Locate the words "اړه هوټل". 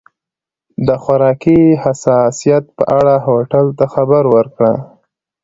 2.99-3.67